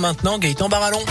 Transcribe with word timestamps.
Maintenant, 0.00 0.38
Gaëtan 0.38 0.68
Barallon. 0.68 1.02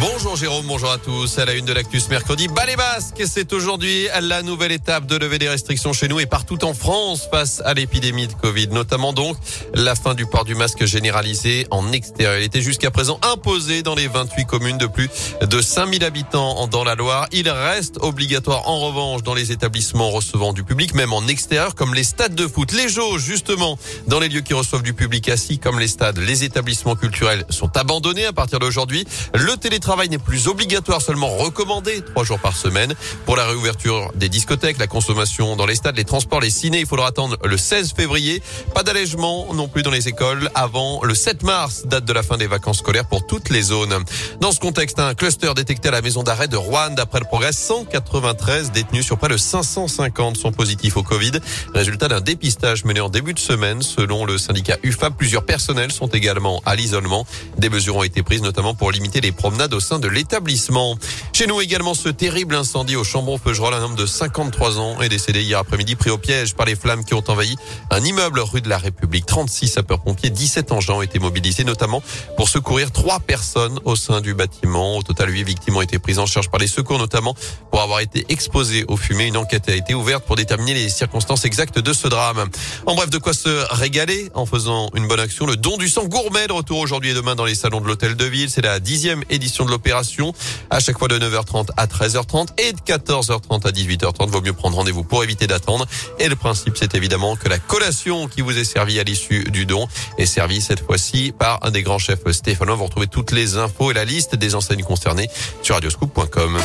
Bonjour 0.00 0.36
Jérôme, 0.36 0.64
bonjour 0.68 0.92
à 0.92 0.98
tous. 0.98 1.40
À 1.40 1.44
la 1.44 1.54
une 1.54 1.64
de 1.64 1.72
l'Actus 1.72 2.08
mercredi, 2.08 2.46
bas 2.46 2.66
les 2.66 2.76
basques. 2.76 3.20
C'est 3.26 3.52
aujourd'hui 3.52 4.06
la 4.20 4.42
nouvelle 4.42 4.70
étape 4.70 5.06
de 5.06 5.16
lever 5.16 5.40
des 5.40 5.48
restrictions 5.48 5.92
chez 5.92 6.06
nous 6.06 6.20
et 6.20 6.26
partout 6.26 6.64
en 6.64 6.72
France 6.72 7.26
face 7.28 7.60
à 7.64 7.74
l'épidémie 7.74 8.28
de 8.28 8.32
Covid. 8.32 8.68
Notamment 8.68 9.12
donc 9.12 9.36
la 9.74 9.96
fin 9.96 10.14
du 10.14 10.24
port 10.24 10.44
du 10.44 10.54
masque 10.54 10.84
généralisé 10.84 11.66
en 11.72 11.90
extérieur. 11.90 12.38
Il 12.38 12.44
était 12.44 12.60
jusqu'à 12.60 12.92
présent 12.92 13.18
imposé 13.22 13.82
dans 13.82 13.96
les 13.96 14.06
28 14.06 14.44
communes 14.44 14.78
de 14.78 14.86
plus 14.86 15.10
de 15.40 15.60
5000 15.60 16.04
habitants 16.04 16.68
dans 16.68 16.84
la 16.84 16.94
Loire. 16.94 17.26
Il 17.32 17.50
reste 17.50 17.98
obligatoire 18.00 18.68
en 18.68 18.78
revanche 18.78 19.24
dans 19.24 19.34
les 19.34 19.50
établissements 19.50 20.10
recevant 20.10 20.52
du 20.52 20.62
public, 20.62 20.94
même 20.94 21.12
en 21.12 21.26
extérieur 21.26 21.74
comme 21.74 21.92
les 21.92 22.04
stades 22.04 22.36
de 22.36 22.46
foot. 22.46 22.70
Les 22.70 22.88
jauges 22.88 23.22
justement 23.22 23.76
dans 24.06 24.20
les 24.20 24.28
lieux 24.28 24.42
qui 24.42 24.54
reçoivent 24.54 24.82
du 24.82 24.94
public 24.94 25.28
assis 25.28 25.58
comme 25.58 25.80
les 25.80 25.88
stades. 25.88 26.18
Les 26.18 26.44
établissements 26.44 26.94
culturels 26.94 27.44
sont 27.50 27.76
abandonnés 27.76 28.26
à 28.26 28.32
partir 28.32 28.60
d'aujourd'hui. 28.60 29.04
Le 29.34 29.56
télétravail 29.56 29.87
travail 29.88 30.10
n'est 30.10 30.18
plus 30.18 30.48
obligatoire, 30.48 31.00
seulement 31.00 31.34
recommandé 31.38 32.02
trois 32.02 32.22
jours 32.22 32.38
par 32.38 32.54
semaine. 32.54 32.94
Pour 33.24 33.36
la 33.36 33.46
réouverture 33.46 34.12
des 34.16 34.28
discothèques, 34.28 34.76
la 34.76 34.86
consommation 34.86 35.56
dans 35.56 35.64
les 35.64 35.76
stades, 35.76 35.96
les 35.96 36.04
transports, 36.04 36.40
les 36.40 36.50
ciné, 36.50 36.80
il 36.80 36.86
faudra 36.86 37.06
attendre 37.06 37.38
le 37.42 37.56
16 37.56 37.94
février. 37.94 38.42
Pas 38.74 38.82
d'allègement 38.82 39.54
non 39.54 39.66
plus 39.66 39.82
dans 39.82 39.90
les 39.90 40.06
écoles 40.06 40.50
avant 40.54 41.02
le 41.02 41.14
7 41.14 41.42
mars, 41.42 41.86
date 41.86 42.04
de 42.04 42.12
la 42.12 42.22
fin 42.22 42.36
des 42.36 42.46
vacances 42.46 42.80
scolaires 42.80 43.06
pour 43.06 43.26
toutes 43.26 43.48
les 43.48 43.62
zones. 43.62 43.94
Dans 44.42 44.52
ce 44.52 44.60
contexte, 44.60 44.98
un 44.98 45.14
cluster 45.14 45.54
détecté 45.56 45.88
à 45.88 45.92
la 45.92 46.02
maison 46.02 46.22
d'arrêt 46.22 46.48
de 46.48 46.56
Rouen. 46.58 46.90
D'après 46.90 47.20
le 47.20 47.24
progrès, 47.24 47.52
193 47.52 48.72
détenus 48.72 49.06
sur 49.06 49.16
près 49.16 49.28
de 49.28 49.38
550 49.38 50.36
sont 50.36 50.52
positifs 50.52 50.98
au 50.98 51.02
Covid. 51.02 51.32
Résultat 51.74 52.08
d'un 52.08 52.20
dépistage 52.20 52.84
mené 52.84 53.00
en 53.00 53.08
début 53.08 53.32
de 53.32 53.38
semaine. 53.38 53.80
Selon 53.80 54.26
le 54.26 54.36
syndicat 54.36 54.76
UFA, 54.82 55.10
plusieurs 55.12 55.46
personnels 55.46 55.92
sont 55.92 56.08
également 56.08 56.60
à 56.66 56.76
l'isolement. 56.76 57.26
Des 57.56 57.70
mesures 57.70 57.96
ont 57.96 58.02
été 58.02 58.22
prises 58.22 58.42
notamment 58.42 58.74
pour 58.74 58.92
limiter 58.92 59.22
les 59.22 59.32
promenades 59.32 59.77
au 59.78 59.80
sein 59.80 60.00
de 60.00 60.08
l'établissement. 60.08 60.98
Chez 61.38 61.46
nous 61.46 61.60
également 61.60 61.94
ce 61.94 62.08
terrible 62.08 62.56
incendie 62.56 62.96
au 62.96 63.04
Chambon-Feugerolles. 63.04 63.74
Un 63.74 63.84
homme 63.84 63.94
de 63.94 64.06
53 64.06 64.80
ans 64.80 65.00
est 65.00 65.08
décédé 65.08 65.40
hier 65.40 65.60
après-midi 65.60 65.94
pris 65.94 66.10
au 66.10 66.18
piège 66.18 66.56
par 66.56 66.66
les 66.66 66.74
flammes 66.74 67.04
qui 67.04 67.14
ont 67.14 67.22
envahi 67.28 67.54
un 67.90 68.02
immeuble 68.02 68.40
rue 68.40 68.60
de 68.60 68.68
la 68.68 68.76
République. 68.76 69.24
36 69.24 69.68
sapeurs-pompiers, 69.68 70.30
17 70.30 70.72
engins 70.72 70.94
ont 70.94 71.02
été 71.02 71.20
mobilisés 71.20 71.62
notamment 71.62 72.02
pour 72.36 72.48
secourir 72.48 72.90
trois 72.90 73.20
personnes 73.20 73.78
au 73.84 73.94
sein 73.94 74.20
du 74.20 74.34
bâtiment. 74.34 74.96
Au 74.96 75.02
total, 75.04 75.30
huit 75.30 75.44
victimes 75.44 75.76
ont 75.76 75.80
été 75.80 76.00
prises 76.00 76.18
en 76.18 76.26
charge 76.26 76.50
par 76.50 76.58
les 76.58 76.66
secours 76.66 76.98
notamment 76.98 77.36
pour 77.70 77.82
avoir 77.82 78.00
été 78.00 78.26
exposées 78.30 78.84
aux 78.88 78.96
fumées. 78.96 79.28
Une 79.28 79.36
enquête 79.36 79.68
a 79.68 79.76
été 79.76 79.94
ouverte 79.94 80.24
pour 80.24 80.34
déterminer 80.34 80.74
les 80.74 80.88
circonstances 80.88 81.44
exactes 81.44 81.78
de 81.78 81.92
ce 81.92 82.08
drame. 82.08 82.46
En 82.84 82.96
bref, 82.96 83.10
de 83.10 83.18
quoi 83.18 83.32
se 83.32 83.64
régaler 83.72 84.28
en 84.34 84.44
faisant 84.44 84.90
une 84.96 85.06
bonne 85.06 85.20
action. 85.20 85.46
Le 85.46 85.54
don 85.54 85.76
du 85.76 85.88
sang 85.88 86.04
gourmet 86.06 86.48
de 86.48 86.52
retour 86.52 86.78
aujourd'hui 86.78 87.10
et 87.10 87.14
demain 87.14 87.36
dans 87.36 87.44
les 87.44 87.54
salons 87.54 87.80
de 87.80 87.86
l'hôtel 87.86 88.16
de 88.16 88.24
ville. 88.24 88.50
C'est 88.50 88.62
la 88.62 88.80
dixième 88.80 89.22
édition 89.30 89.64
de 89.64 89.70
l'opération. 89.70 90.32
À 90.70 90.80
chaque 90.80 90.98
fois 90.98 91.06
de 91.06 91.27
9h30 91.28 91.68
à 91.76 91.86
13h30 91.86 92.48
et 92.58 92.72
de 92.72 92.78
14h30 92.78 93.66
à 93.66 93.70
18h30. 93.70 94.28
Vaut 94.28 94.40
mieux 94.40 94.52
prendre 94.52 94.76
rendez-vous 94.76 95.04
pour 95.04 95.24
éviter 95.24 95.46
d'attendre. 95.46 95.86
Et 96.18 96.28
le 96.28 96.36
principe, 96.36 96.76
c'est 96.76 96.94
évidemment 96.94 97.36
que 97.36 97.48
la 97.48 97.58
collation 97.58 98.28
qui 98.28 98.40
vous 98.40 98.56
est 98.56 98.64
servie 98.64 99.00
à 99.00 99.04
l'issue 99.04 99.44
du 99.44 99.66
don 99.66 99.88
est 100.18 100.26
servie 100.26 100.60
cette 100.60 100.84
fois-ci 100.84 101.32
par 101.38 101.58
un 101.62 101.70
des 101.70 101.82
grands 101.82 101.98
chefs 101.98 102.30
Stéphanois. 102.30 102.76
Vous 102.76 102.84
retrouvez 102.84 103.06
toutes 103.06 103.32
les 103.32 103.56
infos 103.56 103.90
et 103.90 103.94
la 103.94 104.04
liste 104.04 104.36
des 104.36 104.54
enseignes 104.54 104.82
concernées 104.82 105.28
sur 105.62 105.74
radioscoop.com. 105.74 106.58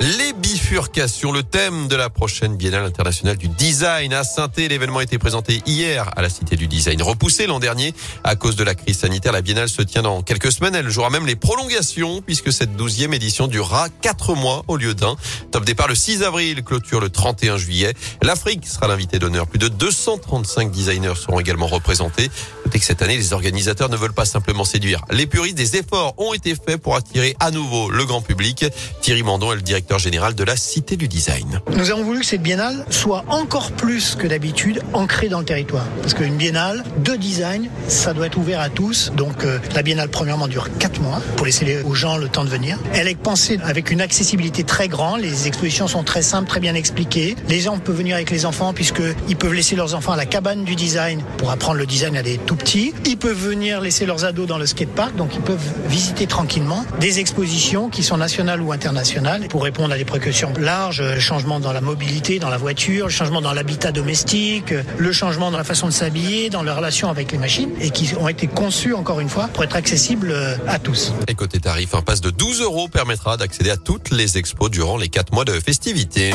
Les 0.00 0.32
bifurcations, 0.32 1.32
le 1.32 1.42
thème 1.42 1.88
de 1.88 1.96
la 1.96 2.08
prochaine 2.08 2.56
Biennale 2.56 2.84
internationale 2.84 3.36
du 3.36 3.48
design 3.48 4.12
à 4.12 4.22
saint 4.22 4.48
L'événement 4.56 5.00
a 5.00 5.02
été 5.02 5.18
présenté 5.18 5.60
hier 5.66 6.08
à 6.16 6.22
la 6.22 6.28
Cité 6.28 6.54
du 6.54 6.68
Design. 6.68 7.02
Repoussé 7.02 7.48
l'an 7.48 7.58
dernier 7.58 7.92
à 8.22 8.36
cause 8.36 8.54
de 8.54 8.62
la 8.62 8.76
crise 8.76 8.98
sanitaire, 8.98 9.32
la 9.32 9.42
Biennale 9.42 9.68
se 9.68 9.82
tient 9.82 10.02
dans 10.02 10.22
quelques 10.22 10.52
semaines. 10.52 10.76
Elle 10.76 10.88
jouera 10.88 11.10
même 11.10 11.26
les 11.26 11.34
prolongations 11.34 12.22
puisque 12.22 12.52
cette 12.52 12.76
douzième 12.76 13.12
édition 13.12 13.48
durera 13.48 13.88
quatre 13.88 14.36
mois 14.36 14.64
au 14.68 14.76
lieu 14.76 14.94
d'un. 14.94 15.16
Top 15.50 15.64
départ 15.64 15.88
le 15.88 15.96
6 15.96 16.22
avril, 16.22 16.62
clôture 16.62 17.00
le 17.00 17.10
31 17.10 17.56
juillet. 17.56 17.92
L'Afrique 18.22 18.68
sera 18.68 18.86
l'invité 18.86 19.18
d'honneur. 19.18 19.48
Plus 19.48 19.58
de 19.58 19.66
235 19.66 20.70
designers 20.70 21.16
seront 21.16 21.40
également 21.40 21.66
représentés. 21.66 22.30
Notez 22.64 22.78
que 22.78 22.84
cette 22.84 23.02
année, 23.02 23.16
les 23.16 23.32
organisateurs 23.32 23.88
ne 23.88 23.96
veulent 23.96 24.12
pas 24.12 24.26
simplement 24.26 24.64
séduire 24.64 25.04
les 25.10 25.26
puristes. 25.26 25.56
Des 25.56 25.76
efforts 25.76 26.14
ont 26.18 26.34
été 26.34 26.54
faits 26.54 26.76
pour 26.76 26.94
attirer 26.94 27.34
à 27.40 27.50
nouveau 27.50 27.90
le 27.90 28.04
grand 28.04 28.22
public. 28.22 28.64
Thierry 29.00 29.24
Mandon 29.24 29.52
est 29.52 29.56
le 29.56 29.62
directeur 29.62 29.87
général 29.96 30.34
de 30.34 30.44
la 30.44 30.56
Cité 30.56 30.96
du 30.98 31.08
Design. 31.08 31.60
Nous 31.74 31.90
avons 31.90 32.04
voulu 32.04 32.20
que 32.20 32.26
cette 32.26 32.42
biennale 32.42 32.84
soit 32.90 33.24
encore 33.28 33.72
plus 33.72 34.14
que 34.16 34.26
d'habitude 34.26 34.82
ancrée 34.92 35.30
dans 35.30 35.38
le 35.38 35.46
territoire. 35.46 35.86
Parce 36.02 36.12
qu'une 36.12 36.36
biennale 36.36 36.84
de 36.98 37.16
design, 37.16 37.70
ça 37.86 38.12
doit 38.12 38.26
être 38.26 38.36
ouvert 38.36 38.60
à 38.60 38.68
tous. 38.68 39.10
Donc 39.16 39.44
euh, 39.44 39.58
la 39.74 39.82
biennale 39.82 40.10
premièrement 40.10 40.48
dure 40.48 40.68
4 40.78 41.00
mois 41.00 41.22
pour 41.36 41.46
laisser 41.46 41.82
aux 41.84 41.94
gens 41.94 42.18
le 42.18 42.28
temps 42.28 42.44
de 42.44 42.50
venir. 42.50 42.78
Elle 42.92 43.08
est 43.08 43.14
pensée 43.14 43.58
avec 43.64 43.90
une 43.90 44.02
accessibilité 44.02 44.64
très 44.64 44.88
grande. 44.88 45.22
Les 45.22 45.46
expositions 45.46 45.88
sont 45.88 46.02
très 46.02 46.22
simples, 46.22 46.48
très 46.48 46.60
bien 46.60 46.74
expliquées. 46.74 47.34
Les 47.48 47.60
gens 47.60 47.78
peuvent 47.78 47.96
venir 47.96 48.16
avec 48.16 48.30
les 48.30 48.44
enfants 48.44 48.74
puisqu'ils 48.74 49.36
peuvent 49.36 49.54
laisser 49.54 49.74
leurs 49.74 49.94
enfants 49.94 50.12
à 50.12 50.16
la 50.16 50.26
cabane 50.26 50.64
du 50.64 50.76
design 50.76 51.22
pour 51.38 51.50
apprendre 51.50 51.78
le 51.78 51.86
design 51.86 52.16
à 52.16 52.22
des 52.22 52.36
tout 52.36 52.56
petits. 52.56 52.92
Ils 53.06 53.16
peuvent 53.16 53.38
venir 53.38 53.80
laisser 53.80 54.04
leurs 54.04 54.24
ados 54.24 54.46
dans 54.46 54.58
le 54.58 54.66
skatepark, 54.66 55.16
donc 55.16 55.30
ils 55.34 55.40
peuvent 55.40 55.58
visiter 55.86 56.26
tranquillement 56.26 56.84
des 57.00 57.20
expositions 57.20 57.88
qui 57.88 58.02
sont 58.02 58.16
nationales 58.16 58.60
ou 58.60 58.72
internationales 58.72 59.46
pour 59.48 59.62
répondre 59.62 59.77
on 59.78 59.90
a 59.90 59.96
des 59.96 60.04
précautions 60.04 60.52
larges, 60.58 61.02
le 61.02 61.20
changement 61.20 61.60
dans 61.60 61.72
la 61.72 61.80
mobilité, 61.80 62.38
dans 62.38 62.50
la 62.50 62.56
voiture, 62.56 63.06
le 63.06 63.12
changement 63.12 63.40
dans 63.40 63.52
l'habitat 63.52 63.92
domestique, 63.92 64.74
le 64.98 65.12
changement 65.12 65.50
dans 65.50 65.58
la 65.58 65.64
façon 65.64 65.86
de 65.86 65.92
s'habiller, 65.92 66.50
dans 66.50 66.62
la 66.62 66.74
relation 66.74 67.08
avec 67.08 67.32
les 67.32 67.38
machines, 67.38 67.70
et 67.80 67.90
qui 67.90 68.14
ont 68.18 68.28
été 68.28 68.46
conçus, 68.46 68.94
encore 68.94 69.20
une 69.20 69.28
fois, 69.28 69.48
pour 69.48 69.64
être 69.64 69.76
accessibles 69.76 70.34
à 70.66 70.78
tous. 70.78 71.12
Et 71.28 71.34
côté 71.34 71.60
tarif, 71.60 71.94
un 71.94 72.02
passe 72.02 72.20
de 72.20 72.30
12 72.30 72.62
euros 72.62 72.88
permettra 72.88 73.36
d'accéder 73.36 73.70
à 73.70 73.76
toutes 73.76 74.10
les 74.10 74.38
expos 74.38 74.70
durant 74.70 74.96
les 74.96 75.08
4 75.08 75.32
mois 75.32 75.44
de 75.44 75.52
festivités. 75.52 76.32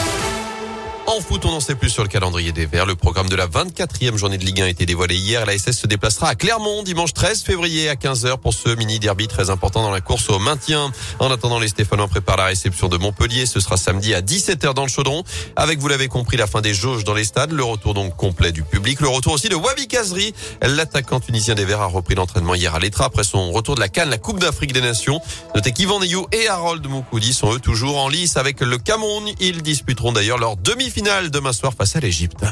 En 1.15 1.21
foot, 1.21 1.45
on 1.45 1.51
n'en 1.51 1.59
sait 1.59 1.75
plus 1.75 1.91
sur 1.91 2.01
le 2.01 2.09
calendrier 2.09 2.51
des 2.51 2.65
Verts. 2.65 2.87
Le 2.87 2.95
programme 2.95 3.29
de 3.29 3.35
la 3.35 3.45
24e 3.45 4.17
journée 4.17 4.39
de 4.39 4.45
Ligue 4.45 4.61
1 4.61 4.65
a 4.65 4.69
été 4.69 4.87
dévoilé 4.87 5.15
hier. 5.15 5.45
La 5.45 5.55
SS 5.55 5.81
se 5.81 5.85
déplacera 5.85 6.29
à 6.29 6.33
Clermont 6.33 6.81
dimanche 6.81 7.13
13 7.13 7.43
février 7.43 7.87
à 7.87 7.93
15h 7.93 8.39
pour 8.39 8.55
ce 8.55 8.69
mini 8.69 8.97
derby 8.97 9.27
très 9.27 9.51
important 9.51 9.83
dans 9.83 9.91
la 9.91 10.01
course 10.01 10.31
au 10.31 10.39
maintien. 10.39 10.91
En 11.19 11.29
attendant, 11.29 11.59
les 11.59 11.67
Stéphanois 11.67 12.07
préparent 12.07 12.37
la 12.37 12.45
réception 12.45 12.87
de 12.87 12.97
Montpellier. 12.97 13.45
Ce 13.45 13.59
sera 13.59 13.77
samedi 13.77 14.15
à 14.15 14.21
17h 14.21 14.73
dans 14.73 14.81
le 14.81 14.89
Chaudron. 14.89 15.23
Avec, 15.55 15.77
vous 15.77 15.87
l'avez 15.87 16.07
compris, 16.07 16.35
la 16.35 16.47
fin 16.47 16.61
des 16.61 16.73
jauges 16.73 17.03
dans 17.03 17.13
les 17.13 17.25
stades. 17.25 17.51
Le 17.51 17.63
retour 17.63 17.93
donc 17.93 18.15
complet 18.15 18.51
du 18.51 18.63
public. 18.63 18.99
Le 18.99 19.07
retour 19.07 19.33
aussi 19.33 19.49
de 19.49 19.55
Wabi 19.55 19.87
Kazri. 19.87 20.33
L'attaquant 20.63 21.19
tunisien 21.19 21.53
des 21.53 21.65
Verts 21.65 21.81
a 21.81 21.85
repris 21.85 22.15
l'entraînement 22.15 22.55
hier 22.55 22.73
à 22.73 22.79
l'Etra 22.79 23.05
après 23.05 23.23
son 23.23 23.51
retour 23.51 23.75
de 23.75 23.81
la 23.81 23.87
Cannes, 23.89 24.09
la 24.09 24.17
Coupe 24.17 24.39
d'Afrique 24.39 24.73
des 24.73 24.81
Nations. 24.81 25.21
Notez 25.53 25.73
qu'Ivan 25.73 25.99
Neyou 25.99 26.25
et 26.31 26.47
Harold 26.47 26.83
Moukoudi 26.87 27.33
sont 27.33 27.53
eux 27.53 27.59
toujours 27.59 27.99
en 27.99 28.09
lice 28.09 28.35
avec 28.35 28.61
le 28.61 28.79
Cameroun. 28.79 29.29
Ils 29.39 29.61
disputeront 29.61 30.11
d'ailleurs 30.11 30.39
leur 30.39 30.57
demi 30.57 30.89
finale 31.03 31.29
demain 31.29 31.51
soir 31.51 31.73
face 31.73 31.97
à 31.97 31.99
l'Égypte. 31.99 32.45